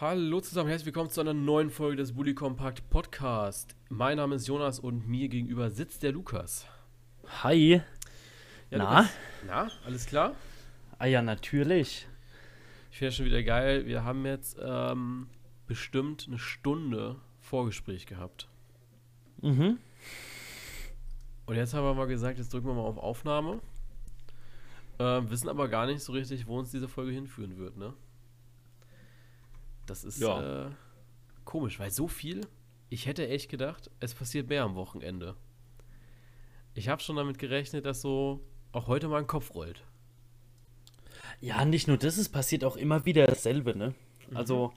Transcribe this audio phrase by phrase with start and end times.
[0.00, 3.76] Hallo zusammen, herzlich willkommen zu einer neuen Folge des Bully Compact Podcast.
[3.88, 6.66] Mein Name ist Jonas und mir gegenüber sitzt der Lukas.
[7.44, 7.80] Hi.
[8.70, 8.98] Ja, Na?
[8.98, 9.10] Lukas,
[9.46, 10.34] na, alles klar?
[10.98, 12.08] Ah ja, natürlich.
[12.90, 13.86] Ich finde das schon wieder geil.
[13.86, 15.28] Wir haben jetzt ähm,
[15.68, 18.48] bestimmt eine Stunde Vorgespräch gehabt.
[19.42, 19.78] Mhm.
[21.46, 23.60] Und jetzt haben wir mal gesagt, jetzt drücken wir mal auf Aufnahme.
[24.98, 27.94] Ähm, wissen aber gar nicht so richtig, wo uns diese Folge hinführen wird, ne?
[29.86, 30.66] Das ist Ja.
[30.66, 30.70] äh,
[31.44, 32.46] komisch, weil so viel,
[32.88, 35.34] ich hätte echt gedacht, es passiert mehr am Wochenende.
[36.74, 38.40] Ich habe schon damit gerechnet, dass so
[38.72, 39.84] auch heute mal ein Kopf rollt.
[41.40, 43.94] Ja, nicht nur das, es passiert auch immer wieder dasselbe, ne?
[44.34, 44.72] Also,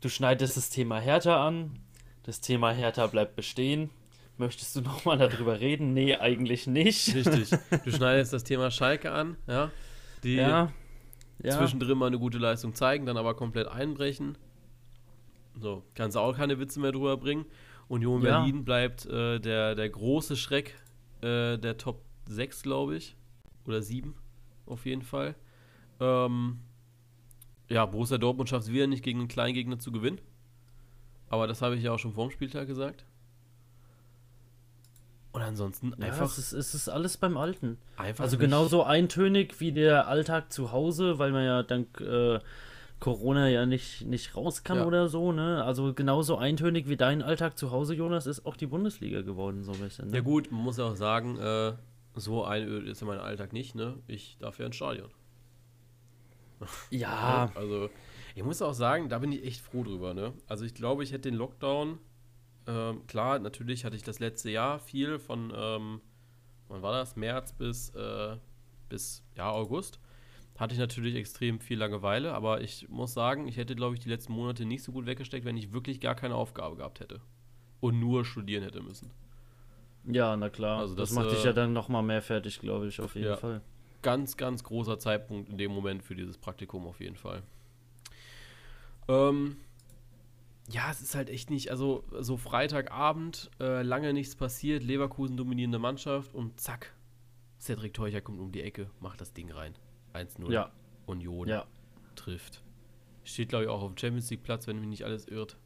[0.00, 1.78] du schneidest das Thema Hertha an,
[2.24, 3.90] das Thema Hertha bleibt bestehen.
[4.36, 5.94] Möchtest du nochmal darüber reden?
[5.94, 7.14] Nee, eigentlich nicht.
[7.14, 7.50] Richtig.
[7.84, 9.70] Du schneidest das Thema Schalke an, ja?
[10.22, 10.72] Die Ja.
[11.44, 11.58] Ja.
[11.58, 14.36] zwischendrin mal eine gute Leistung zeigen, dann aber komplett einbrechen.
[15.56, 17.44] So, kannst du auch keine Witze mehr drüber bringen.
[17.88, 18.38] Union Ja.
[18.40, 20.74] Berlin bleibt äh, der, der große Schreck
[21.20, 23.16] äh, der Top 6, glaube ich.
[23.66, 24.14] Oder 7,
[24.66, 25.34] auf jeden Fall.
[26.00, 26.60] Ähm,
[27.68, 30.20] ja, Borussia Dortmund schafft es wieder nicht, gegen einen kleinen Gegner zu gewinnen.
[31.28, 33.06] Aber das habe ich ja auch schon vor dem Spieltag gesagt.
[35.34, 37.76] Und ansonsten Ja, einfach, es ist, es ist alles beim Alten.
[37.96, 42.38] einfach Also nicht- genauso eintönig wie der Alltag zu Hause, weil man ja dank äh,
[43.00, 44.86] Corona ja nicht, nicht raus kann Ja.
[44.86, 45.62] oder so, ne?
[45.64, 49.72] Also genauso eintönig wie dein Alltag zu Hause, Jonas, ist auch die Bundesliga geworden, so
[49.72, 50.08] ein bisschen.
[50.10, 50.16] Ne?
[50.18, 51.72] Ja gut, man muss auch sagen, äh,
[52.14, 53.96] so ein ist ja mein Alltag nicht, ne?
[54.06, 55.10] Ich darf ja ins Stadion.
[56.90, 57.90] Ja, Also,
[58.34, 60.32] ich muss auch sagen, da bin ich echt froh drüber, ne?
[60.48, 61.98] Also ich glaube, ich hätte den Lockdown,
[62.66, 66.00] ähm, klar, natürlich hatte ich das letzte Jahr viel von, ähm,
[66.68, 67.16] wann war das?
[67.16, 68.36] März bis, äh,
[68.88, 70.00] bis, ja, August.
[70.56, 74.08] Hatte ich natürlich extrem viel Langeweile, aber ich muss sagen, ich hätte, glaube ich, die
[74.08, 77.20] letzten Monate nicht so gut weggesteckt, wenn ich wirklich gar keine Aufgabe gehabt hätte.
[77.80, 79.10] Und nur studieren hätte müssen.
[80.06, 80.78] Ja, na klar.
[80.78, 83.26] Also das, das, macht dich äh, ja dann nochmal mehr fertig, glaube ich, auf jeden
[83.26, 83.36] ja.
[83.36, 83.62] Fall.
[84.02, 87.42] ganz, ganz großer Zeitpunkt in dem Moment für dieses Praktikum auf jeden Fall.
[89.08, 89.56] Ähm,
[90.68, 95.78] ja, es ist halt echt nicht, also so Freitagabend, äh, lange nichts passiert, Leverkusen dominierende
[95.78, 96.94] Mannschaft und zack,
[97.60, 99.74] Cedric Teucher kommt um die Ecke, macht das Ding rein.
[100.14, 100.50] 1-0.
[100.52, 100.70] Ja,
[101.06, 101.66] Union ja.
[102.14, 102.62] trifft.
[103.24, 105.56] Steht, glaube ich, auch auf dem Champions League Platz, wenn mich nicht alles irrt.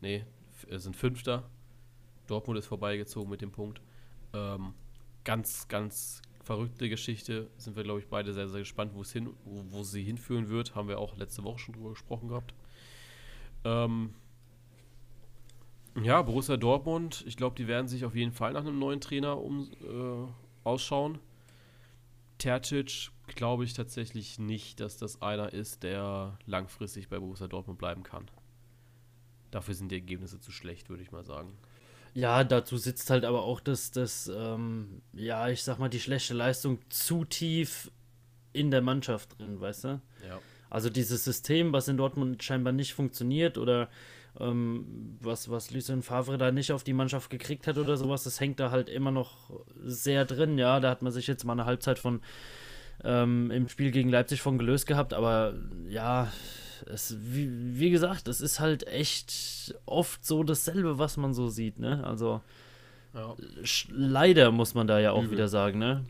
[0.00, 0.24] Nee,
[0.68, 1.48] äh, sind Fünfter.
[2.26, 3.80] Dortmund ist vorbeigezogen mit dem Punkt.
[4.32, 4.74] Ähm,
[5.24, 7.48] ganz, ganz verrückte Geschichte.
[7.56, 10.48] Sind wir, glaube ich, beide sehr, sehr gespannt, wo es hin, wo, wo sie hinführen
[10.48, 10.74] wird.
[10.74, 12.54] Haben wir auch letzte Woche schon drüber gesprochen gehabt.
[13.64, 14.14] Ähm,
[16.02, 19.38] ja, Borussia Dortmund, ich glaube, die werden sich auf jeden Fall nach einem neuen Trainer
[19.40, 21.18] um, äh, ausschauen.
[22.38, 28.02] Tercic glaube ich tatsächlich nicht, dass das einer ist, der langfristig bei Borussia Dortmund bleiben
[28.02, 28.28] kann.
[29.50, 31.56] Dafür sind die Ergebnisse zu schlecht, würde ich mal sagen.
[32.12, 36.34] Ja, dazu sitzt halt aber auch das, das ähm, ja, ich sag mal, die schlechte
[36.34, 37.90] Leistung zu tief
[38.52, 40.00] in der Mannschaft drin, weißt du?
[40.26, 40.40] Ja.
[40.74, 43.88] Also dieses System, was in Dortmund scheinbar nicht funktioniert oder
[44.40, 48.40] ähm, was, was Lucien Favre da nicht auf die Mannschaft gekriegt hat oder sowas, das
[48.40, 49.50] hängt da halt immer noch
[49.84, 50.80] sehr drin, ja.
[50.80, 52.22] Da hat man sich jetzt mal eine Halbzeit von
[53.04, 55.54] ähm, im Spiel gegen Leipzig von gelöst gehabt, aber
[55.88, 56.32] ja,
[56.86, 61.78] es, wie, wie gesagt, es ist halt echt oft so dasselbe, was man so sieht,
[61.78, 62.04] ne?
[62.04, 62.40] Also
[63.14, 63.36] ja.
[63.92, 65.34] leider muss man da ja auch Übel.
[65.34, 66.04] wieder sagen, ne?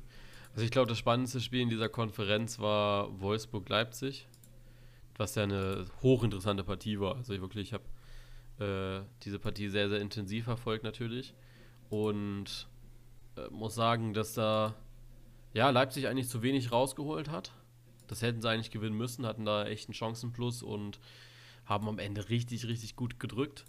[0.54, 4.26] Also ich glaube, das spannendste Spiel in dieser Konferenz war Wolfsburg-Leipzig,
[5.16, 7.16] was ja eine hochinteressante Partie war.
[7.16, 7.84] Also ich wirklich, ich habe
[8.64, 11.34] äh, diese Partie sehr, sehr intensiv verfolgt natürlich
[11.90, 12.68] und
[13.36, 14.74] äh, muss sagen, dass da
[15.52, 17.52] ja, Leipzig eigentlich zu wenig rausgeholt hat.
[18.08, 20.98] Das hätten sie eigentlich gewinnen müssen, hatten da echt einen Chancenplus und
[21.64, 23.64] haben am Ende richtig, richtig gut gedrückt.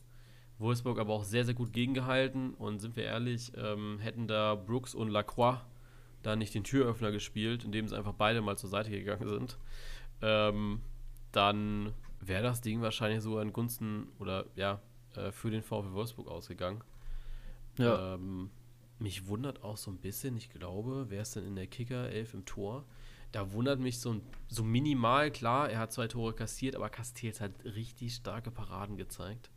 [0.58, 4.96] Wolfsburg aber auch sehr, sehr gut gegengehalten und sind wir ehrlich, ähm, hätten da Brooks
[4.96, 5.60] und Lacroix
[6.24, 9.58] da nicht den Türöffner gespielt, indem sie einfach beide mal zur Seite gegangen sind,
[10.22, 10.82] ähm,
[11.36, 14.82] dann wäre das Ding wahrscheinlich sogar in Gunsten oder ja,
[15.16, 16.84] äh, für den VfL Wolfsburg ausgegangen.
[17.78, 18.16] Ja.
[18.16, 18.50] Ähm,
[19.00, 22.34] mich wundert auch so ein bisschen, ich glaube, wer ist denn in der Kicker 11
[22.34, 22.86] im Tor?
[23.32, 27.52] Da wundert mich so, so minimal, klar, er hat zwei Tore kassiert, aber Castells hat
[27.66, 29.50] richtig starke Paraden gezeigt.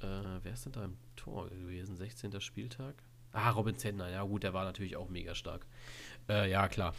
[0.00, 1.96] Äh, wer ist denn da im Tor gewesen?
[1.96, 2.40] 16.
[2.40, 3.02] Spieltag?
[3.32, 5.66] Ah, Robin Zentner, ja gut, der war natürlich auch mega stark.
[6.28, 6.94] Äh, ja, klar.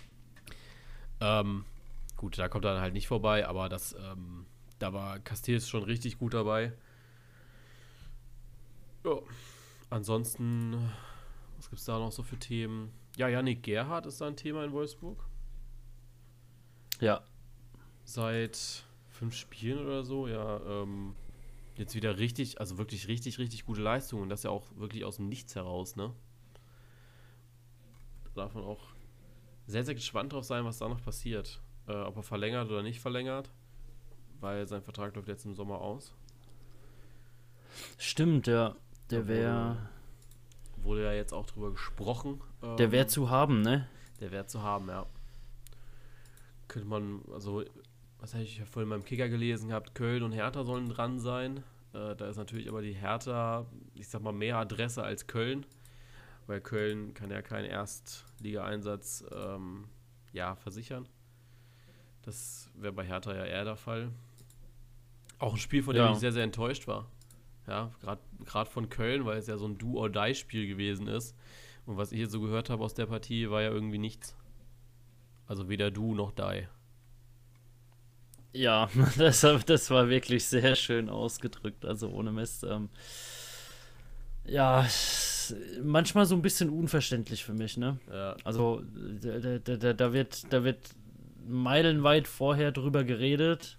[1.19, 1.65] Ähm,
[2.19, 4.45] gut, da kommt er dann halt nicht vorbei, aber das, ähm,
[4.77, 6.73] da war Castells schon richtig gut dabei.
[9.05, 9.19] Ja.
[9.89, 10.91] Ansonsten,
[11.55, 12.91] was gibt es da noch so für Themen?
[13.15, 15.25] Ja, Yannick Gerhardt ist da ein Thema in Wolfsburg.
[16.99, 17.23] Ja.
[18.03, 21.15] Seit fünf Spielen oder so, ja, ähm,
[21.77, 25.15] jetzt wieder richtig, also wirklich richtig, richtig gute Leistung und das ja auch wirklich aus
[25.15, 26.13] dem Nichts heraus, ne?
[28.25, 28.81] Da darf man auch
[29.67, 31.61] sehr, sehr gespannt drauf sein, was da noch passiert.
[31.89, 33.49] Äh, ob er verlängert oder nicht verlängert,
[34.39, 36.13] weil sein Vertrag läuft jetzt im Sommer aus.
[37.97, 38.75] Stimmt, ja.
[39.09, 39.89] Der wäre.
[40.77, 42.41] Wurde ja jetzt auch drüber gesprochen.
[42.61, 43.89] Ähm, der wäre zu haben, ne?
[44.19, 45.07] Der wäre zu haben, ja.
[46.67, 47.63] Könnte man, also,
[48.19, 51.63] was habe ich ja vorhin beim Kicker gelesen gehabt, Köln und Hertha sollen dran sein.
[51.93, 53.65] Äh, da ist natürlich aber die Hertha,
[53.95, 55.65] ich sag mal, mehr Adresse als Köln,
[56.45, 59.85] weil Köln kann ja keinen Erstligaeinsatz ähm,
[60.33, 61.07] ja, versichern.
[62.23, 64.11] Das wäre bei Hertha ja eher der Fall.
[65.37, 66.11] Auch ein Spiel, von dem ja.
[66.11, 67.09] ich sehr, sehr enttäuscht war.
[67.67, 67.91] Ja,
[68.45, 71.35] gerade von Köln, weil es ja so ein Do-or-Die-Spiel gewesen ist.
[71.85, 74.35] Und was ich jetzt so gehört habe aus der Partie, war ja irgendwie nichts.
[75.47, 76.67] Also weder du noch Die.
[78.53, 82.63] Ja, das, das war wirklich sehr schön ausgedrückt, also ohne Mist.
[82.63, 82.89] Ähm,
[84.45, 84.87] ja,
[85.83, 87.99] manchmal so ein bisschen unverständlich für mich, ne?
[88.11, 88.35] Ja.
[88.43, 88.81] Also
[89.21, 90.79] da, da, da, wird, da wird
[91.49, 93.77] meilenweit vorher drüber geredet,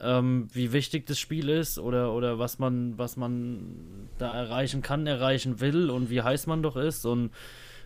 [0.00, 5.06] ähm, wie wichtig das Spiel ist oder, oder was man, was man da erreichen kann,
[5.06, 7.30] erreichen will und wie heiß man doch ist und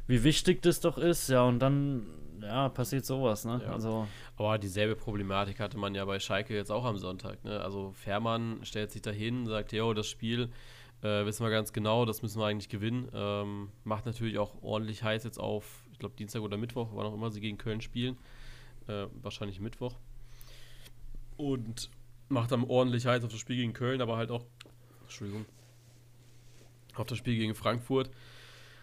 [0.06, 2.06] wie wichtig das doch ist, ja, und dann
[2.40, 3.60] ja, passiert sowas, ne?
[3.64, 3.72] Ja.
[3.72, 4.06] Also.
[4.36, 7.60] Aber dieselbe Problematik hatte man ja bei Schalke jetzt auch am Sonntag, ne?
[7.60, 10.50] Also Fährmann stellt sich dahin, sagt, jo, das Spiel
[11.02, 13.08] äh, wissen wir ganz genau, das müssen wir eigentlich gewinnen.
[13.12, 17.14] Ähm, macht natürlich auch ordentlich heiß jetzt auf, ich glaube Dienstag oder Mittwoch, wann auch
[17.14, 18.16] immer sie gegen Köln spielen.
[18.88, 19.94] Äh, wahrscheinlich Mittwoch.
[21.36, 21.90] Und
[22.28, 24.44] macht dann ordentlich heiß auf das Spiel gegen Köln, aber halt auch,
[25.02, 25.46] Entschuldigung,
[26.94, 28.10] auf das Spiel gegen Frankfurt,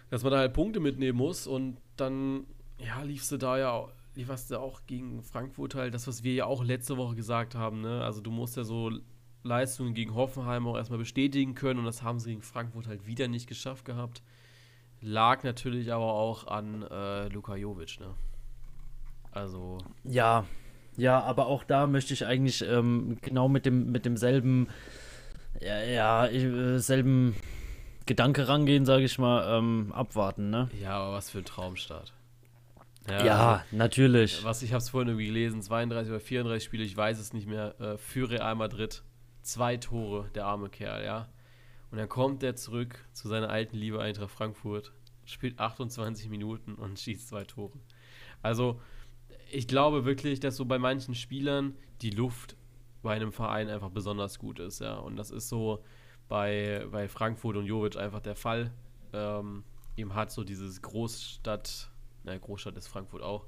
[0.10, 2.46] dass man da halt Punkte mitnehmen muss und dann,
[2.80, 6.46] ja, liefst du da ja, lieferst du auch gegen Frankfurt halt das, was wir ja
[6.46, 8.04] auch letzte Woche gesagt haben, ne?
[8.04, 8.92] Also du musst ja so
[9.44, 13.28] Leistungen gegen Hoffenheim auch erstmal bestätigen können und das haben sie gegen Frankfurt halt wieder
[13.28, 14.24] nicht geschafft gehabt.
[15.01, 18.16] Lag natürlich aber auch an äh, Luka Jovic, ne?
[19.36, 19.78] Also.
[20.04, 20.46] Ja,
[20.98, 24.68] ja, aber auch da möchte ich eigentlich ähm, genau mit dem mit demselben,
[25.60, 27.36] ja, ja äh, selben
[28.06, 30.70] Gedanke rangehen, sage ich mal, ähm, abwarten, ne?
[30.82, 32.14] Ja, aber was für ein Traumstart.
[33.10, 34.44] Ja, ja also, natürlich.
[34.44, 37.48] Was ich habe es vorhin irgendwie gelesen, 32 oder 34 Spiele, ich weiß es nicht
[37.48, 39.04] mehr, äh, für Real Madrid
[39.42, 41.28] zwei Tore, der arme Kerl, ja.
[41.92, 44.92] Und dann kommt er zurück zu seiner alten Liebe Eintracht Frankfurt,
[45.26, 47.78] spielt 28 Minuten und schießt zwei Tore.
[48.42, 48.80] Also,
[49.52, 52.56] ich glaube wirklich, dass so bei manchen Spielern die Luft
[53.02, 54.96] bei einem Verein einfach besonders gut ist, ja.
[54.96, 55.84] Und das ist so
[56.28, 58.72] bei, bei Frankfurt und Jovic einfach der Fall.
[59.14, 59.64] Ähm,
[59.96, 61.92] ihm hat so dieses Großstadt,
[62.24, 63.46] na, Großstadt ist Frankfurt auch,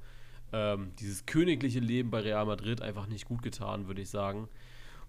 [0.53, 4.47] ähm, dieses königliche Leben bei Real Madrid einfach nicht gut getan, würde ich sagen.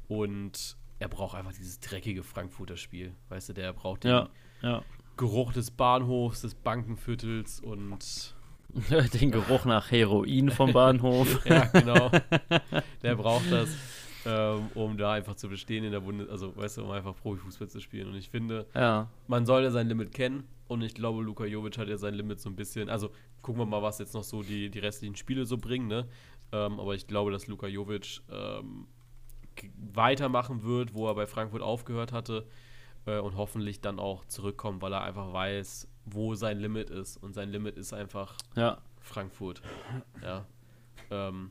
[0.09, 3.15] Und er braucht einfach dieses dreckige Frankfurter Spiel.
[3.29, 4.29] Weißt du, der braucht den ja,
[4.63, 4.83] ja.
[5.17, 8.35] Geruch des Bahnhofs, des Bankenviertels und
[9.21, 11.45] den Geruch nach Heroin vom Bahnhof.
[11.47, 12.11] ja, genau.
[13.03, 13.71] Der braucht das,
[14.27, 17.69] ähm, um da einfach zu bestehen in der Bundes also weißt du, um einfach Profifußball
[17.69, 18.09] zu spielen.
[18.09, 19.09] Und ich finde, ja.
[19.27, 20.45] man sollte sein Limit kennen.
[20.69, 22.91] Und ich glaube, Luka Jovic hat ja sein Limit so ein bisschen.
[22.91, 23.11] Also
[23.41, 26.07] gucken wir mal, was jetzt noch so die, die restlichen Spiele so bringen, ne?
[26.53, 28.87] Ähm, aber ich glaube, dass Luka Jovic ähm,
[29.93, 32.47] weitermachen wird, wo er bei Frankfurt aufgehört hatte
[33.07, 37.35] äh, und hoffentlich dann auch zurückkommt, weil er einfach weiß, wo sein Limit ist und
[37.35, 38.79] sein Limit ist einfach ja.
[39.01, 39.63] Frankfurt.
[40.23, 40.47] Ja.
[41.11, 41.51] Ähm,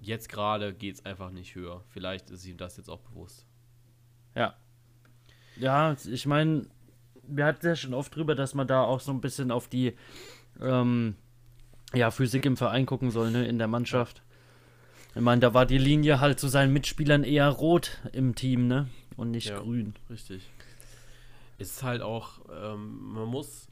[0.00, 1.82] jetzt gerade geht es einfach nicht höher.
[1.88, 3.46] Vielleicht ist ihm das jetzt auch bewusst.
[4.34, 4.54] Ja.
[5.56, 6.66] Ja, ich meine,
[7.26, 9.94] wir hatten ja schon oft drüber, dass man da auch so ein bisschen auf die
[10.60, 11.16] ähm,
[11.94, 14.22] ja, Physik im Verein gucken soll, ne, in der Mannschaft.
[15.14, 18.88] Ich meine, da war die Linie halt zu seinen Mitspielern eher rot im Team, ne?
[19.16, 19.94] Und nicht ja, grün.
[20.10, 20.42] Richtig.
[21.56, 23.68] Ist halt auch, ähm, man muss,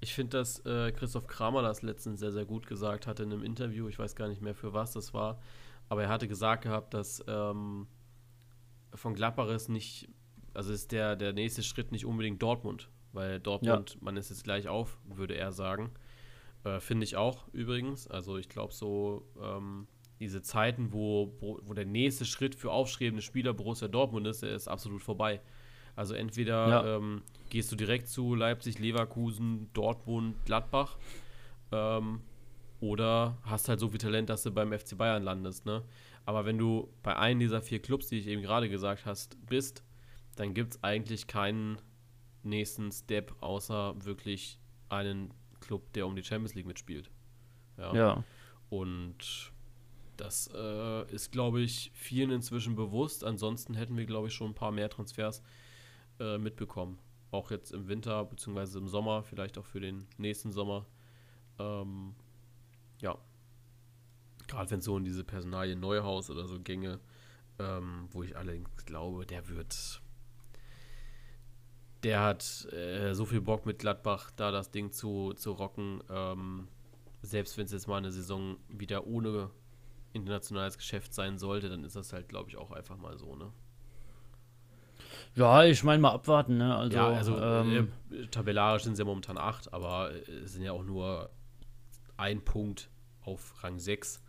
[0.00, 3.42] ich finde, dass äh, Christoph Kramer das letztens sehr, sehr gut gesagt hatte in einem
[3.42, 3.88] Interview.
[3.88, 5.40] Ich weiß gar nicht mehr, für was das war.
[5.88, 7.86] Aber er hatte gesagt gehabt, dass ähm,
[8.94, 10.08] von ist nicht,
[10.54, 12.88] also ist der, der nächste Schritt nicht unbedingt Dortmund.
[13.12, 13.98] Weil Dortmund, ja.
[14.02, 15.90] man ist jetzt gleich auf, würde er sagen.
[16.64, 18.06] Äh, finde ich auch übrigens.
[18.08, 19.86] Also ich glaube so, ähm,
[20.20, 24.68] diese Zeiten, wo, wo der nächste Schritt für aufstrebende Spieler Borussia Dortmund ist, der ist
[24.68, 25.40] absolut vorbei.
[25.96, 26.96] Also entweder ja.
[26.96, 30.96] ähm, gehst du direkt zu Leipzig, Leverkusen, Dortmund, Gladbach
[31.72, 32.20] ähm,
[32.80, 35.64] oder hast halt so viel Talent, dass du beim FC Bayern landest.
[35.64, 35.82] Ne?
[36.26, 39.82] Aber wenn du bei einem dieser vier Clubs, die ich eben gerade gesagt hast, bist,
[40.36, 41.78] dann gibt es eigentlich keinen
[42.42, 44.60] nächsten Step, außer wirklich
[44.90, 47.10] einen Club, der um die Champions League mitspielt.
[47.78, 47.94] Ja.
[47.94, 48.24] ja.
[48.68, 49.52] Und
[50.16, 53.24] Das äh, ist, glaube ich, vielen inzwischen bewusst.
[53.24, 55.42] Ansonsten hätten wir, glaube ich, schon ein paar mehr Transfers
[56.20, 56.98] äh, mitbekommen.
[57.30, 60.86] Auch jetzt im Winter, beziehungsweise im Sommer, vielleicht auch für den nächsten Sommer.
[61.58, 62.14] Ähm,
[63.00, 63.18] ja.
[64.46, 67.00] Gerade wenn es so in diese Personalien Neuhaus oder so ginge,
[67.58, 70.00] ähm, wo ich allerdings glaube, der wird.
[72.02, 76.02] Der hat äh, so viel Bock mit Gladbach, da das Ding zu, zu rocken.
[76.08, 76.68] Ähm,
[77.22, 79.50] selbst wenn es jetzt mal eine Saison wieder ohne
[80.12, 83.52] internationales Geschäft sein sollte, dann ist das halt, glaube ich, auch einfach mal so, ne?
[85.36, 86.74] Ja, ich meine mal abwarten, ne?
[86.74, 90.72] Also, ja, also ähm, äh, tabellarisch sind sie ja momentan 8, aber es sind ja
[90.72, 91.30] auch nur
[92.16, 92.88] ein Punkt
[93.20, 94.24] auf Rang 6,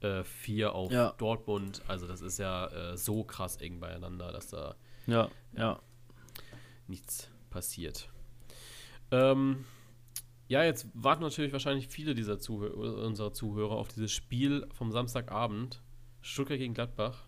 [0.00, 1.14] äh, 4 auf Ja.
[1.18, 1.82] Dortmund.
[1.88, 4.76] Also das ist ja äh, so krass eng beieinander, dass da
[5.08, 5.80] ja, ja.
[6.86, 8.08] nichts passiert.
[9.10, 9.64] Ähm,
[10.46, 15.82] ja, jetzt warten natürlich wahrscheinlich viele dieser Zuhörer, unserer Zuhörer auf dieses Spiel vom Samstagabend,
[16.20, 17.24] Stuttgart gegen Gladbach.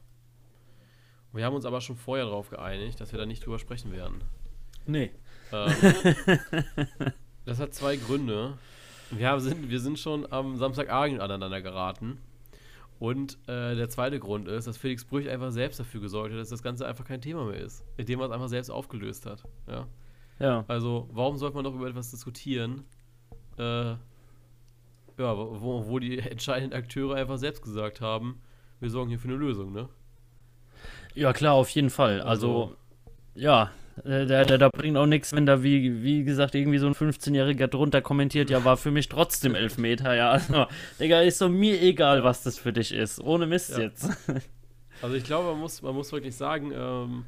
[1.34, 4.22] Wir haben uns aber schon vorher darauf geeinigt, dass wir da nicht drüber sprechen werden.
[4.86, 5.10] Nee.
[5.52, 5.72] Ähm,
[7.44, 8.56] das hat zwei Gründe.
[9.10, 12.18] Wir, haben, sind, wir sind schon am Samstagabend aneinander geraten.
[13.00, 16.50] Und äh, der zweite Grund ist, dass Felix Brüch einfach selbst dafür gesorgt hat, dass
[16.50, 17.84] das Ganze einfach kein Thema mehr ist.
[17.96, 19.42] Indem er es einfach selbst aufgelöst hat.
[19.66, 19.88] Ja?
[20.38, 20.64] Ja.
[20.68, 22.84] Also, warum sollte man noch über etwas diskutieren?
[23.58, 23.96] Äh,
[25.18, 28.40] ja, wo, wo die entscheidenden Akteure einfach selbst gesagt haben,
[28.78, 29.88] wir sorgen hier für eine Lösung, ne?
[31.14, 32.20] Ja, klar, auf jeden Fall.
[32.20, 32.74] Also,
[33.34, 33.70] ja,
[34.04, 36.94] äh, da, da, da bringt auch nichts, wenn da, wie, wie gesagt, irgendwie so ein
[36.94, 40.30] 15-Jähriger drunter kommentiert, ja, war für mich trotzdem Elfmeter, ja.
[40.30, 40.66] Also,
[40.98, 43.20] Digga, ist so mir egal, was das für dich ist.
[43.20, 43.80] Ohne Mist Ja.
[43.84, 44.08] jetzt.
[45.02, 47.24] Also ich glaube, man muss, man muss wirklich sagen, ähm,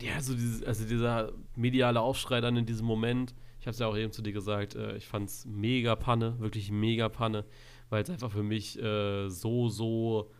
[0.00, 3.78] äh, ja, so dieses, also dieser mediale Aufschrei dann in diesem Moment, ich habe es
[3.78, 7.44] ja auch eben zu dir gesagt, äh, ich fand es mega Panne, wirklich mega Panne,
[7.88, 10.30] weil es einfach für mich äh, so, so,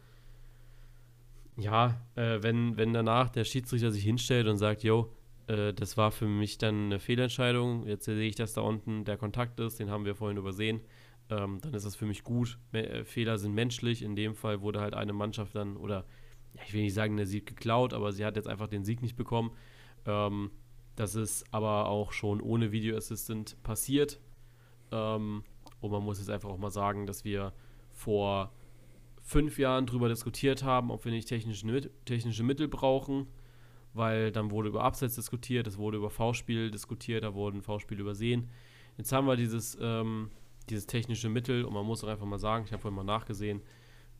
[1.58, 5.12] ja, äh, wenn, wenn danach der Schiedsrichter sich hinstellt und sagt, yo,
[5.48, 9.16] äh, das war für mich dann eine Fehlentscheidung, jetzt sehe ich, dass da unten der
[9.16, 10.80] Kontakt ist, den haben wir vorhin übersehen,
[11.30, 12.58] ähm, dann ist das für mich gut.
[12.72, 14.02] Me äh, Fehler sind menschlich.
[14.02, 16.04] In dem Fall wurde halt eine Mannschaft dann, oder
[16.54, 19.02] ja, ich will nicht sagen, der Sieg geklaut, aber sie hat jetzt einfach den Sieg
[19.02, 19.50] nicht bekommen.
[20.06, 20.50] Ähm,
[20.96, 24.20] das ist aber auch schon ohne Video Assistant passiert.
[24.90, 25.44] Ähm,
[25.80, 27.52] und man muss jetzt einfach auch mal sagen, dass wir
[27.90, 28.52] vor
[29.28, 33.26] fünf Jahren darüber diskutiert haben, ob wir nicht technische, technische Mittel brauchen,
[33.92, 38.48] weil dann wurde über Abseits diskutiert, es wurde über V-Spiel diskutiert, da wurden V-Spiele übersehen.
[38.96, 40.30] Jetzt haben wir dieses, ähm,
[40.70, 43.60] dieses technische Mittel und man muss auch einfach mal sagen, ich habe vorhin mal nachgesehen,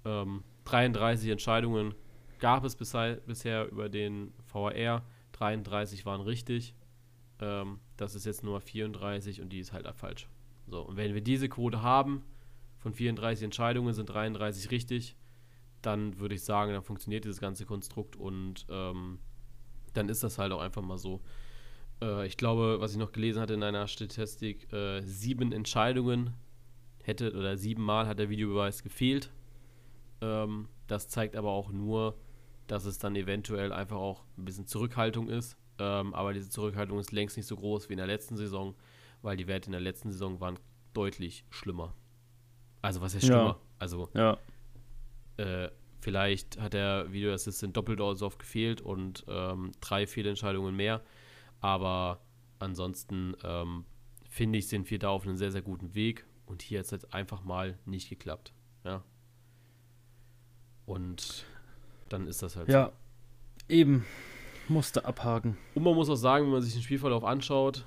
[0.05, 1.95] ähm, 33 Entscheidungen
[2.39, 6.75] gab es bisher, über den VAR, 33 waren richtig.
[7.41, 10.29] Ähm, das ist jetzt nur 34 und die ist halt falsch.
[10.67, 12.25] So, und wenn wir diese Quote haben,
[12.79, 15.17] von 34 Entscheidungen sind 33 richtig,
[15.83, 19.19] dann würde ich sagen, dann funktioniert dieses ganze Konstrukt und ähm,
[19.95, 21.21] dann ist das halt auch einfach mal so.
[22.03, 26.35] Äh, ich glaube, was ich noch gelesen hatte in einer Statistik, äh, sieben Entscheidungen
[27.03, 29.31] hätte oder siebenmal hat der Videobeweis gefehlt.
[30.21, 32.19] Ähm, das zeigt aber auch nur,
[32.67, 35.57] dass es dann eventuell einfach auch ein bisschen Zurückhaltung ist.
[35.79, 38.75] Ähm, aber diese Zurückhaltung ist längst nicht so groß wie in der letzten Saison,
[39.23, 40.59] weil die Werte in der letzten Saison waren
[40.93, 41.95] deutlich schlimmer.
[42.89, 43.29] Also was ist Ja.
[43.29, 43.61] schlimmer?
[43.79, 44.39] Also Ja.
[45.37, 45.69] äh,
[46.01, 51.03] vielleicht hat der Video Assistant doppelt so oft gefehlt und ähm, drei Fehlentscheidungen mehr.
[51.61, 52.19] Aber
[52.61, 53.85] ansonsten ähm,
[54.31, 56.25] finde ich, sind wir da auf einem sehr, sehr guten Weg.
[56.47, 58.55] Und hier hat es jetzt einfach mal nicht geklappt.
[58.85, 59.03] Ja.
[60.87, 61.45] Und
[62.09, 62.91] dann ist das halt Ja.
[63.69, 64.07] Eben.
[64.69, 65.59] Musste abhaken.
[65.75, 65.79] so.
[65.81, 67.85] Und man muss auch sagen, wenn man sich den Spielverlauf anschaut,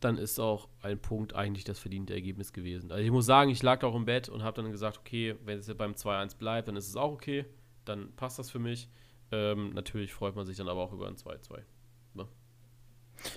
[0.00, 2.92] dann ist auch ein Punkt eigentlich das verdiente Ergebnis gewesen.
[2.92, 5.58] Also ich muss sagen, ich lag auch im Bett und habe dann gesagt, okay, wenn
[5.58, 7.46] es jetzt beim 2-1 bleibt, dann ist es auch okay.
[7.84, 8.88] Dann passt das für mich.
[9.32, 11.62] Ähm, natürlich freut man sich dann aber auch über ein 2-2.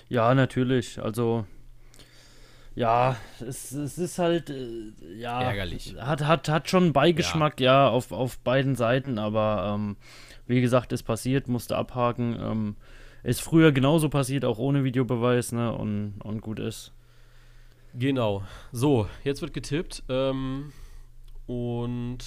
[0.08, 1.00] Ja, natürlich.
[1.00, 1.46] Also,
[2.74, 5.96] ja, es, es ist halt, äh, ja, Ärgerlich.
[5.98, 9.96] Hat, hat, hat schon einen Beigeschmack, ja, auf, auf beiden Seiten, aber ähm,
[10.46, 12.38] wie gesagt, ist passiert, musste abhaken.
[12.40, 12.76] Ähm,
[13.22, 16.92] ist früher genauso passiert, auch ohne Videobeweis, ne, und, und gut ist.
[17.94, 18.42] Genau.
[18.72, 20.02] So, jetzt wird getippt.
[20.08, 20.72] Ähm,
[21.46, 22.18] und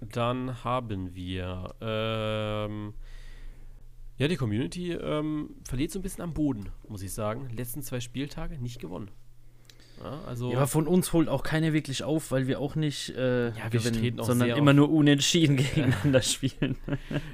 [0.00, 1.74] dann haben wir.
[1.80, 2.94] Ähm,
[4.18, 7.48] ja, die Community ähm, verliert so ein bisschen am Boden, muss ich sagen.
[7.56, 9.10] Letzten zwei Spieltage nicht gewonnen.
[10.02, 10.50] Ja, also.
[10.50, 13.54] Ja, aber von uns holt auch keiner wirklich auf, weil wir auch nicht äh, Ja,
[13.72, 16.76] wir gewinnen, sondern immer auf- nur unentschieden gegeneinander spielen.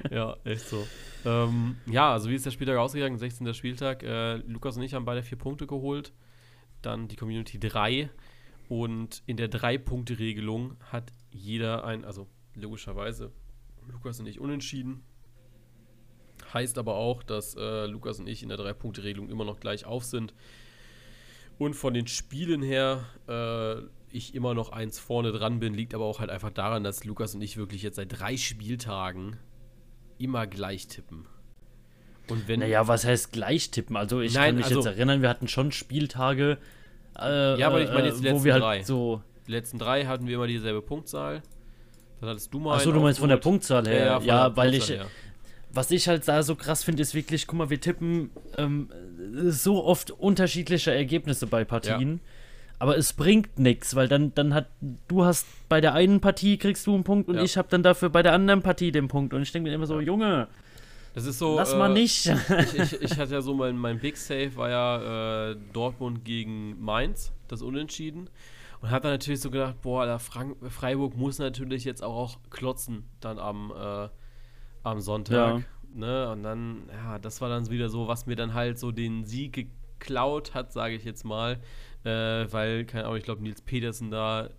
[0.09, 0.87] ja, echt so.
[1.27, 3.17] Ähm, ja, also wie ist der Spieltag ausgegangen?
[3.17, 3.53] 16.
[3.53, 4.01] Spieltag.
[4.01, 6.13] Äh, Lukas und ich haben beide vier Punkte geholt.
[6.81, 8.09] Dann die Community drei.
[8.69, 13.31] Und in der Drei-Punkte-Regelung hat jeder ein, also logischerweise
[13.91, 15.03] Lukas und ich unentschieden.
[16.53, 20.05] Heißt aber auch, dass äh, Lukas und ich in der Drei-Punkte-Regelung immer noch gleich auf
[20.05, 20.33] sind.
[21.57, 26.05] Und von den Spielen her äh, ich immer noch eins vorne dran bin, liegt aber
[26.05, 29.37] auch halt einfach daran, dass Lukas und ich wirklich jetzt seit drei Spieltagen
[30.17, 31.25] immer gleich tippen.
[32.29, 32.59] Und wenn.
[32.59, 33.95] Naja, was heißt gleich tippen?
[33.95, 36.57] Also ich Nein, kann mich also, jetzt erinnern, wir hatten schon Spieltage,
[37.19, 38.83] äh, ja, aber ich meine jetzt die äh, letzten wo wir halt drei.
[38.83, 39.21] so.
[39.47, 41.41] Die letzten drei hatten wir immer dieselbe Punktzahl.
[42.19, 42.75] Dann hattest du mal.
[42.75, 44.05] Achso, du meinst von der Punktzahl her.
[44.05, 45.01] Ja, ja weil Punktzahl ich.
[45.01, 45.07] Her.
[45.71, 48.89] Was ich halt da so krass finde, ist wirklich, guck mal, wir tippen ähm,
[49.47, 52.13] so oft unterschiedliche Ergebnisse bei Partien.
[52.13, 52.31] Ja.
[52.79, 54.67] Aber es bringt nichts, weil dann, dann hat,
[55.07, 57.41] du hast bei der einen Partie kriegst du einen Punkt und ja.
[57.41, 59.33] ich habe dann dafür bei der anderen Partie den Punkt.
[59.33, 60.47] Und ich denke mir immer so, Junge,
[61.17, 61.55] das ist so.
[61.55, 62.27] Lass äh, mal nicht.
[62.27, 66.79] ich, ich, ich, hatte ja so mein, mein Big Save war ja äh, Dortmund gegen
[66.79, 68.29] Mainz, das Unentschieden.
[68.81, 72.37] Und habe dann natürlich so gedacht, boah, der Frank Freiburg muss natürlich jetzt auch, auch
[72.51, 74.09] klotzen dann am, äh,
[74.83, 75.33] am Sonntag.
[75.33, 75.63] Ja.
[75.95, 76.29] Ne?
[76.29, 79.53] Und dann, ja, das war dann wieder so, was mir dann halt so den Sieg
[79.53, 81.59] geklaut hat, sage ich jetzt mal.
[82.07, 84.49] Äh, weil, keine Ahnung, ich glaube, Nils Petersen da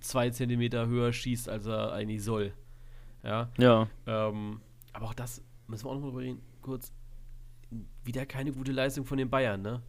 [0.00, 2.52] zwei Zentimeter höher schießt, als er eigentlich soll.
[3.22, 3.50] Ja.
[3.58, 3.88] Ja.
[4.06, 4.60] Ähm,
[4.92, 6.92] aber auch das müssen wir auch noch mal reden, kurz.
[8.04, 9.82] Wieder keine gute Leistung von den Bayern, ne?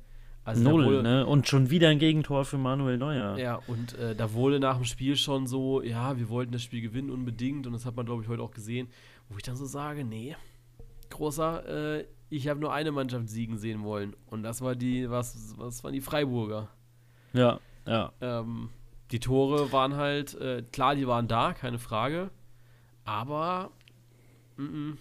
[0.44, 1.26] Also Null, wurde, ne?
[1.26, 3.38] Und schon wieder ein Gegentor für Manuel Neuer.
[3.38, 6.82] Ja, und äh, da wurde nach dem Spiel schon so, ja, wir wollten das Spiel
[6.82, 8.88] gewinnen unbedingt und das hat man, glaube ich, heute auch gesehen,
[9.30, 10.36] wo ich dann so sage, nee,
[11.10, 15.56] großer, äh, ich habe nur eine Mannschaft siegen sehen wollen und das war die, was,
[15.58, 16.70] was waren die Freiburger.
[17.34, 18.12] Ja, ja.
[18.22, 18.70] Ähm,
[19.12, 22.30] die Tore waren halt, äh, klar, die waren da, keine Frage,
[23.06, 23.72] aber
[24.58, 24.98] m -m,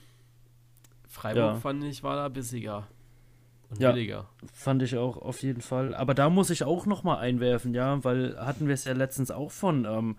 [1.08, 1.54] Freiburg ja.
[1.56, 2.86] fand ich war da bissiger
[3.70, 4.28] und ja, billiger.
[4.52, 5.94] Fand ich auch auf jeden Fall.
[5.94, 9.30] Aber da muss ich auch noch mal einwerfen, ja, weil hatten wir es ja letztens
[9.30, 10.16] auch von, ähm,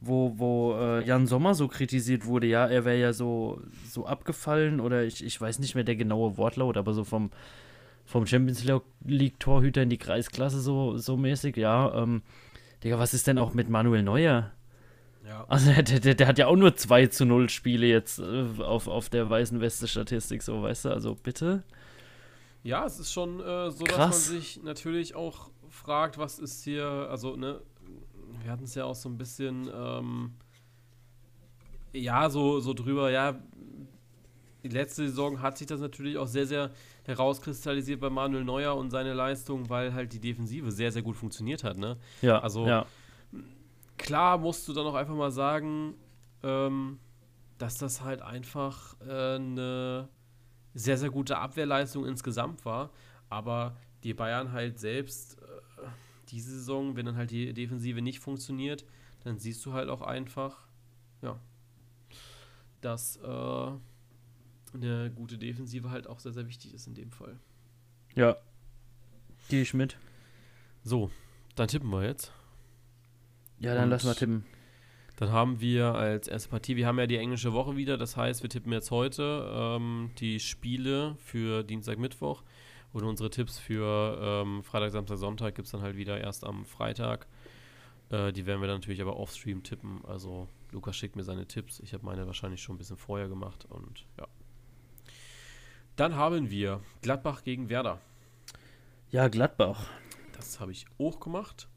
[0.00, 4.80] wo, wo äh, Jan Sommer so kritisiert wurde, ja, er wäre ja so, so abgefallen
[4.80, 7.30] oder ich, ich weiß nicht mehr der genaue Wortlaut, aber so vom,
[8.04, 8.64] vom Champions
[9.04, 12.22] League Torhüter in die Kreisklasse so, so mäßig, ja, ähm,
[12.84, 14.52] Digga, was ist denn auch mit Manuel Neuer?
[15.26, 15.44] Ja.
[15.48, 18.86] Also der, der, der, hat ja auch nur 2 zu 0 Spiele jetzt äh, auf,
[18.86, 21.64] auf der weißen Weste-Statistik, so, weißt du, also bitte.
[22.62, 23.96] Ja, es ist schon äh, so, Krass.
[23.96, 27.60] dass man sich natürlich auch fragt, was ist hier, also, ne,
[28.42, 30.34] wir hatten es ja auch so ein bisschen, ähm,
[31.92, 33.38] ja, so, so drüber, ja,
[34.62, 36.70] die letzte Saison hat sich das natürlich auch sehr, sehr
[37.04, 41.62] herauskristallisiert bei Manuel Neuer und seine Leistung, weil halt die Defensive sehr, sehr gut funktioniert
[41.62, 41.96] hat, ne?
[42.20, 42.86] Ja, also ja
[43.96, 45.94] klar musst du dann auch einfach mal sagen,
[46.42, 46.98] ähm,
[47.58, 50.08] dass das halt einfach äh, eine
[50.74, 52.90] sehr, sehr gute Abwehrleistung insgesamt war.
[53.28, 55.40] Aber die Bayern halt selbst
[56.28, 58.84] diese Saison, wenn dann halt die Defensive nicht funktioniert,
[59.24, 60.58] dann siehst du halt auch einfach,
[61.22, 61.38] ja,
[62.80, 63.70] dass äh,
[64.74, 67.38] eine gute Defensive halt auch sehr, sehr wichtig ist in dem Fall.
[68.14, 68.36] Ja,
[69.48, 69.96] gehe ich mit.
[70.82, 71.10] So,
[71.54, 72.32] dann tippen wir jetzt.
[73.58, 74.44] Ja, dann Und lass mal tippen.
[75.16, 78.42] Dann haben wir als erste Partie, wir haben ja die englische Woche wieder, das heißt,
[78.42, 82.42] wir tippen jetzt heute ähm, die Spiele für Dienstag, Mittwoch
[82.96, 86.64] und unsere Tipps für ähm, Freitag, Samstag, Sonntag gibt es dann halt wieder erst am
[86.64, 87.26] Freitag.
[88.08, 90.02] Äh, die werden wir dann natürlich aber offstream tippen.
[90.06, 91.78] Also Lukas schickt mir seine Tipps.
[91.80, 94.26] Ich habe meine wahrscheinlich schon ein bisschen vorher gemacht und ja.
[95.96, 98.00] Dann haben wir Gladbach gegen Werder.
[99.10, 99.90] Ja, Gladbach.
[100.32, 101.68] Das habe ich auch gemacht.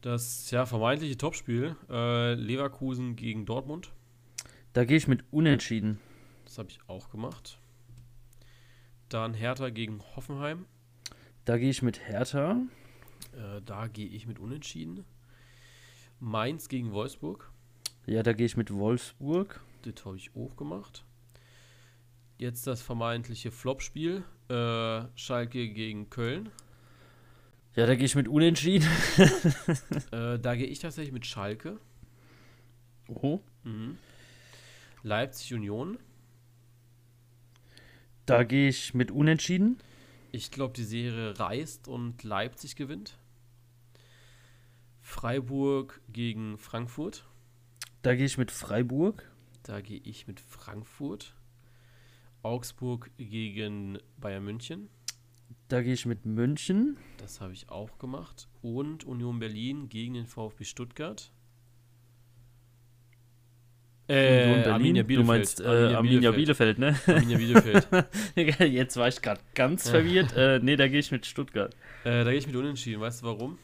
[0.00, 3.92] Das ja vermeintliche Topspiel äh, Leverkusen gegen Dortmund.
[4.72, 6.00] Da gehe ich mit Unentschieden.
[6.44, 7.60] Das habe ich auch gemacht.
[9.08, 10.66] Dann Hertha gegen Hoffenheim.
[11.44, 12.60] Da gehe ich mit Hertha.
[13.32, 15.04] Äh, da gehe ich mit Unentschieden.
[16.20, 17.50] Mainz gegen Wolfsburg.
[18.06, 19.60] Ja, da gehe ich mit Wolfsburg.
[19.82, 21.04] Das habe ich auch gemacht.
[22.36, 24.24] Jetzt das vermeintliche Flopspiel.
[24.48, 26.50] Äh, Schalke gegen Köln.
[27.76, 28.88] Ja, da gehe ich mit Unentschieden.
[30.12, 31.78] äh, da gehe ich tatsächlich mit Schalke.
[33.08, 33.40] Oh.
[33.64, 33.96] Mhm.
[35.02, 35.98] Leipzig Union.
[38.28, 39.78] Da gehe ich mit Unentschieden.
[40.32, 43.16] Ich glaube, die Serie reißt und Leipzig gewinnt.
[45.00, 47.24] Freiburg gegen Frankfurt.
[48.02, 49.32] Da gehe ich mit Freiburg.
[49.62, 51.34] Da gehe ich mit Frankfurt.
[52.42, 54.90] Augsburg gegen Bayern München.
[55.68, 56.98] Da gehe ich mit München.
[57.16, 58.50] Das habe ich auch gemacht.
[58.60, 61.32] Und Union Berlin gegen den VfB Stuttgart.
[64.08, 64.72] Äh, Union Berlin?
[64.72, 65.18] Arminia Bielefeld.
[65.18, 66.76] Du meinst äh, Arminia, Bielefeld.
[66.76, 67.14] Bielefeld, ne?
[67.14, 68.60] Arminia Bielefeld.
[68.72, 70.34] Jetzt war ich gerade ganz verwirrt.
[70.36, 71.74] äh, nee, da gehe ich mit Stuttgart.
[72.04, 73.00] Äh, da gehe ich mit Unentschieden.
[73.00, 73.58] Weißt du warum?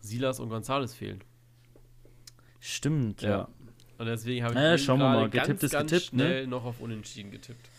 [0.00, 1.20] Silas und Gonzales fehlen.
[2.58, 3.28] Stimmt, ja.
[3.30, 3.48] ja.
[3.98, 5.30] Und deswegen habe ich naja, schauen wir mal.
[5.30, 6.24] Getippt ganz, ist ganz getippt, ne?
[6.24, 6.48] schnell ne?
[6.48, 7.70] noch auf Unentschieden getippt.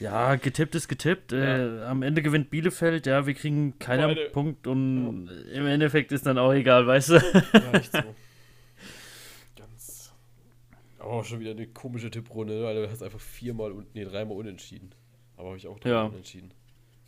[0.00, 1.32] Ja, getippt ist getippt.
[1.32, 1.38] Ja.
[1.38, 3.06] Äh, am Ende gewinnt Bielefeld.
[3.06, 5.60] Ja, wir kriegen keinen Punkt und ja.
[5.60, 7.14] im Endeffekt ist dann auch egal, weißt du?
[7.14, 7.98] Ja, echt so.
[11.08, 14.94] Aber schon wieder eine komische Tipprunde, weil du hast einfach viermal und nee, dreimal unentschieden.
[15.36, 16.08] Aber habe ich auch dreimal ja.
[16.08, 16.52] unentschieden.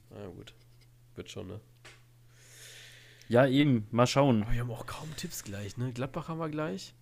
[0.08, 0.54] Na ja, gut.
[1.16, 1.60] Wird schon, ne?
[3.28, 3.86] Ja, eben.
[3.90, 4.42] Mal schauen.
[4.42, 5.92] Aber wir haben auch kaum Tipps gleich, ne?
[5.92, 6.94] Gladbach haben wir gleich.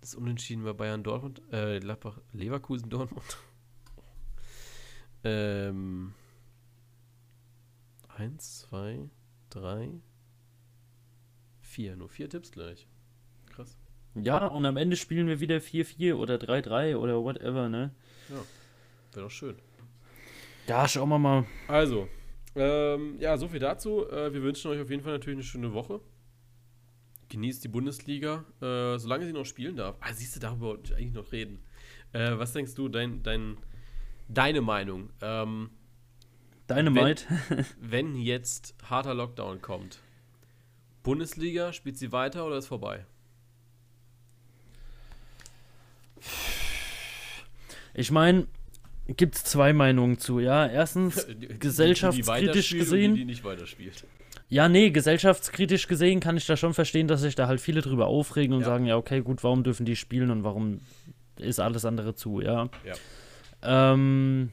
[0.00, 1.42] Das Unentschieden bei Bayern Dortmund.
[1.52, 3.38] Äh, Gladbach, Leverkusen Dortmund.
[5.24, 6.14] ähm.
[8.08, 9.10] Eins, zwei,
[9.50, 9.90] drei,
[11.60, 11.96] vier.
[11.96, 12.86] Nur vier Tipps gleich.
[13.46, 13.76] Krass.
[14.14, 17.94] Ja, und am Ende spielen wir wieder 4-4 oder 3-3 oder whatever, ne?
[18.28, 18.42] Ja.
[19.12, 19.56] Wäre doch schön.
[20.66, 21.44] Ja, schauen wir mal.
[21.68, 22.08] Also,
[22.54, 24.08] ähm, ja, so viel dazu.
[24.08, 26.00] Äh, wir wünschen euch auf jeden Fall natürlich eine schöne Woche.
[27.28, 29.96] Genießt die Bundesliga, äh, solange sie noch spielen darf.
[30.00, 31.60] Ah, siehst du, darüber wollte ich eigentlich noch reden.
[32.12, 33.56] Äh, was denkst du, dein, dein,
[34.28, 35.10] deine Meinung?
[35.22, 35.70] Ähm,
[36.66, 37.16] deine wenn,
[37.80, 40.00] wenn jetzt harter Lockdown kommt,
[41.04, 43.06] Bundesliga, spielt sie weiter oder ist vorbei?
[48.00, 48.46] Ich meine,
[49.06, 50.66] gibt es zwei Meinungen zu, ja.
[50.66, 51.26] Erstens,
[51.58, 53.14] gesellschaftskritisch die gesehen.
[53.14, 54.04] Die, die nicht weiterspielt.
[54.48, 58.06] Ja, nee, gesellschaftskritisch gesehen kann ich da schon verstehen, dass sich da halt viele drüber
[58.06, 58.66] aufregen und ja.
[58.66, 60.80] sagen, ja, okay, gut, warum dürfen die spielen und warum
[61.36, 62.68] ist alles andere zu, ja.
[62.84, 63.92] ja.
[63.92, 64.50] Ähm,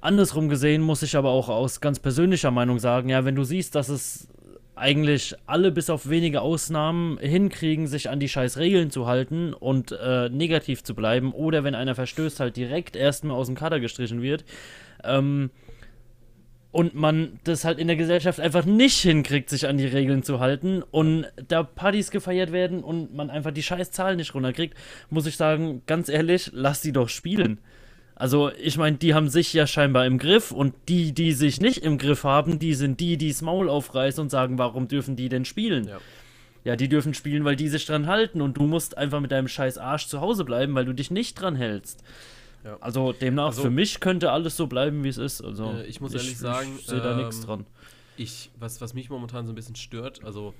[0.00, 3.74] andersrum gesehen muss ich aber auch aus ganz persönlicher Meinung sagen, ja, wenn du siehst,
[3.74, 4.28] dass es
[4.74, 9.92] eigentlich alle bis auf wenige Ausnahmen hinkriegen, sich an die scheiß Regeln zu halten und
[9.92, 14.22] äh, negativ zu bleiben oder wenn einer verstößt, halt direkt erstmal aus dem Kader gestrichen
[14.22, 14.44] wird.
[15.04, 15.50] Ähm,
[16.70, 20.40] und man das halt in der Gesellschaft einfach nicht hinkriegt, sich an die Regeln zu
[20.40, 24.74] halten und da Partys gefeiert werden und man einfach die scheiß Zahlen nicht runterkriegt,
[25.10, 27.60] muss ich sagen, ganz ehrlich, lass die doch spielen.
[28.14, 31.78] Also, ich meine, die haben sich ja scheinbar im Griff und die, die sich nicht
[31.78, 35.28] im Griff haben, die sind die, die das Maul aufreißen und sagen, warum dürfen die
[35.28, 35.88] denn spielen?
[35.88, 35.98] Ja.
[36.64, 39.48] ja, die dürfen spielen, weil die sich dran halten und du musst einfach mit deinem
[39.48, 42.04] scheiß Arsch zu Hause bleiben, weil du dich nicht dran hältst.
[42.64, 42.76] Ja.
[42.80, 45.42] Also demnach, also, für mich könnte alles so bleiben, wie es ist.
[45.42, 47.66] Also, äh, ich muss ehrlich sagen, ich sehe da ähm, nichts dran.
[48.16, 50.54] Ich, was, was mich momentan so ein bisschen stört, also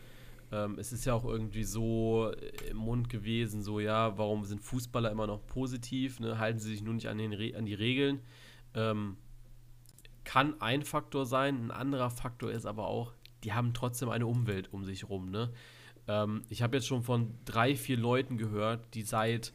[0.52, 2.30] ähm, es ist ja auch irgendwie so
[2.70, 6.38] im Mund gewesen, so ja, warum sind Fußballer immer noch positiv, ne?
[6.38, 8.20] halten sie sich nur nicht an, den Re an die Regeln.
[8.74, 9.16] Ähm,
[10.24, 14.72] kann ein Faktor sein, ein anderer Faktor ist aber auch, die haben trotzdem eine Umwelt
[14.72, 15.30] um sich rum.
[15.30, 15.50] Ne?
[16.06, 19.52] Ähm, ich habe jetzt schon von drei, vier Leuten gehört, die seit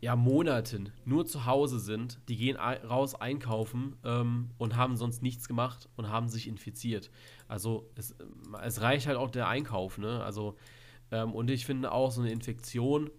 [0.00, 5.48] ja, Monaten nur zu Hause sind, die gehen raus einkaufen ähm, und haben sonst nichts
[5.48, 7.10] gemacht und haben sich infiziert.
[7.48, 8.14] Also es,
[8.62, 10.22] es reicht halt auch der Einkauf, ne?
[10.22, 10.56] Also,
[11.10, 13.10] ähm, und ich finde auch so eine Infektion,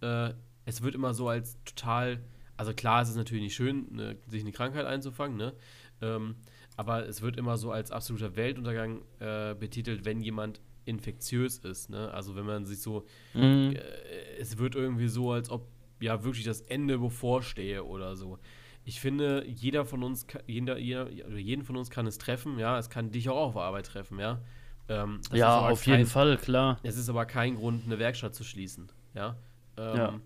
[0.00, 0.32] äh,
[0.64, 2.20] es wird immer so als total,
[2.56, 5.54] also klar, es ist natürlich nicht schön, ne, sich eine Krankheit einzufangen, ne?
[6.00, 6.36] Ähm,
[6.76, 12.12] aber es wird immer so als absoluter Weltuntergang äh, betitelt, wenn jemand infektiös ist, ne?
[12.12, 13.74] Also wenn man sich so, mhm.
[13.74, 15.66] äh, es wird irgendwie so, als ob
[16.00, 18.38] ja wirklich das Ende bevorstehe oder so.
[18.84, 22.78] Ich finde, jeder von uns, jeder, jeder, jeden von uns kann es treffen, ja.
[22.78, 24.40] Es kann dich auch auf Arbeit treffen, ja.
[24.88, 26.78] Ähm, ja, auf kein, jeden Fall, klar.
[26.82, 29.36] Es ist aber kein Grund, eine Werkstatt zu schließen, ja.
[29.76, 30.20] Ähm, ja.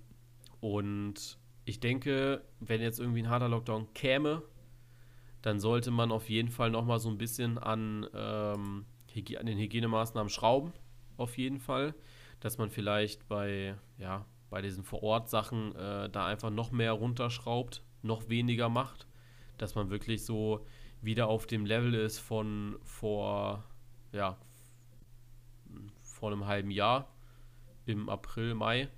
[0.61, 4.43] Und ich denke, wenn jetzt irgendwie ein harter Lockdown käme,
[5.43, 8.85] dann sollte man auf jeden Fall noch mal so ein bisschen an, ähm,
[9.39, 10.73] an den Hygienemaßnahmen schrauben,
[11.17, 11.95] auf jeden Fall.
[12.39, 18.29] Dass man vielleicht bei, ja, bei diesen Vor-Ort-Sachen äh, da einfach noch mehr runterschraubt, noch
[18.29, 19.07] weniger macht,
[19.57, 20.67] dass man wirklich so
[21.01, 23.65] wieder auf dem Level ist von vor,
[24.13, 24.37] ja,
[26.03, 27.09] vor einem halben Jahr
[27.87, 28.89] im April, Mai,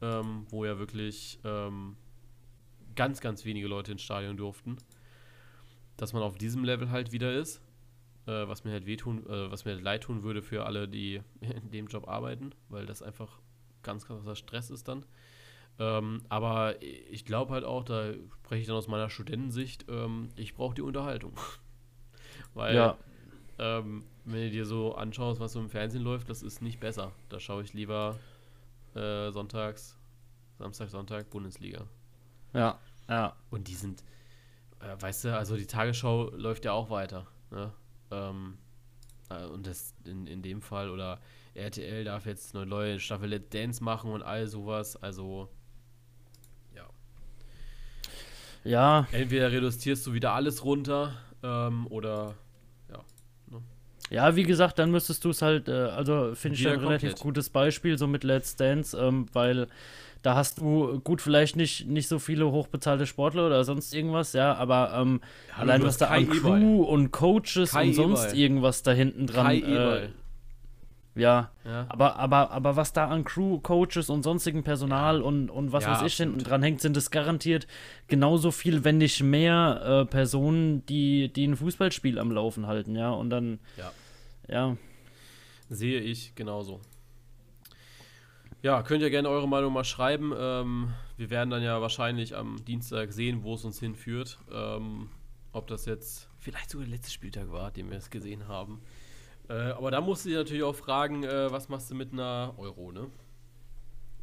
[0.00, 1.98] ähm, wo ja wirklich ähm,
[2.94, 4.78] ganz, ganz wenige Leute ins Stadion durften,
[5.98, 7.60] dass man auf diesem Level halt wieder ist,
[8.26, 11.20] äh, was mir halt wehtun, äh, was mir halt leid tun würde für alle, die
[11.40, 13.40] in dem Job arbeiten, weil das einfach
[13.86, 15.06] ganz krasser Stress ist dann.
[15.78, 18.12] Ähm, aber ich glaube halt auch, da
[18.44, 21.32] spreche ich dann aus meiner Studentensicht, ähm, ich brauche die Unterhaltung.
[22.54, 22.96] Weil, ja.
[23.58, 27.12] ähm, wenn du dir so anschaust, was so im Fernsehen läuft, das ist nicht besser.
[27.28, 28.18] Da schaue ich lieber
[28.94, 29.96] äh, sonntags,
[30.58, 31.86] Samstag, Sonntag, Bundesliga.
[32.54, 33.36] Ja, ja.
[33.50, 34.02] Und die sind,
[34.80, 37.26] äh, weißt du, also die Tagesschau läuft ja auch weiter.
[37.50, 37.72] Ne?
[38.10, 38.56] Ähm,
[39.28, 41.20] äh, und das in, in dem Fall oder
[41.56, 44.96] RTL darf jetzt eine neue Staffel Let's Dance machen und all sowas.
[45.02, 45.48] Also,
[46.74, 46.86] ja.
[48.64, 49.06] Ja.
[49.12, 52.34] Entweder reduzierst du wieder alles runter ähm, oder,
[52.90, 53.04] ja.
[53.50, 53.62] Ne?
[54.10, 57.22] Ja, wie gesagt, dann müsstest du es halt, äh, also finde ich ein relativ komplett.
[57.22, 59.68] gutes Beispiel, so mit Let's Dance, ähm, weil
[60.22, 64.54] da hast du, gut, vielleicht nicht, nicht so viele hochbezahlte Sportler oder sonst irgendwas, ja,
[64.54, 65.20] aber ähm,
[65.52, 66.28] Hallo, allein was da an.
[66.28, 68.38] Crew und Coaches Kai und sonst Eberl.
[68.38, 70.08] irgendwas da hinten dran, Kai äh.
[71.16, 71.86] Ja, Ja.
[71.88, 75.92] aber, aber, aber was da an Crew, Coaches und sonstigen Personal und, und was Ja,
[75.92, 77.66] weiß ich hinten dran hängt, sind es garantiert
[78.06, 83.10] genauso viel, wenn nicht mehr äh, Personen, die, die ein Fußballspiel am Laufen halten, ja,
[83.10, 83.92] und dann, Ja.
[84.48, 84.76] ja,
[85.68, 86.80] Sehe ich genauso.
[88.62, 90.32] Ja, könnt ihr gerne eure Meinung mal schreiben.
[90.36, 94.38] Ähm, wir werden dann ja wahrscheinlich am Dienstag sehen, wo es uns hinführt.
[94.52, 95.08] Ähm,
[95.52, 98.80] ob das jetzt vielleicht sogar der letzte Spieltag war, den wir es gesehen haben.
[99.48, 102.54] Äh, aber da musst du dir natürlich auch fragen, äh, was machst du mit einer
[102.56, 103.10] Euro, ne?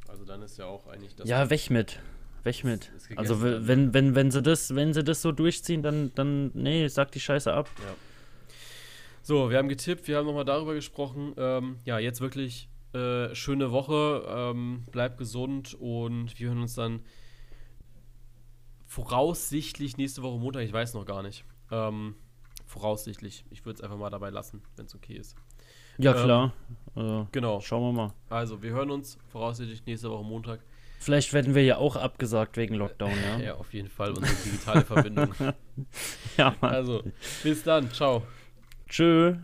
[0.07, 1.27] Also dann ist ja auch eigentlich das.
[1.27, 1.99] Ja, weg mit.
[2.43, 2.91] Weg mit.
[2.95, 6.87] ist Also wenn, wenn, wenn sie das, wenn sie das so durchziehen, dann, dann, nee,
[6.89, 7.69] sag die Scheiße ab.
[7.79, 7.95] Ja.
[9.21, 11.33] So, wir haben getippt, wir haben nochmal darüber gesprochen.
[11.37, 14.25] Ähm, ja, jetzt wirklich äh, schöne Woche.
[14.27, 17.01] Ähm, bleibt gesund und wir hören uns dann
[18.85, 20.63] voraussichtlich nächste Woche Montag.
[20.63, 21.45] Ich weiß noch gar nicht.
[21.71, 22.15] Ähm,
[22.73, 23.45] voraussichtlich.
[23.51, 25.35] Ich würde es einfach mal dabei lassen, wenn es okay ist.
[25.97, 26.53] Ja, Ähm, klar.
[26.95, 27.61] Also, Genau.
[27.61, 28.13] schauen wir mal.
[28.29, 30.59] Also, wir hören uns voraussichtlich nächste Woche Montag.
[30.99, 33.37] Vielleicht werden wir ja auch abgesagt wegen Lockdown, ja.
[33.39, 35.33] Ja, auf jeden Fall unsere digitale Verbindung.
[36.37, 36.73] ja Mann.
[36.73, 37.03] Also,
[37.43, 37.91] bis dann.
[37.91, 38.23] Ciao.
[38.87, 39.35] Tschö.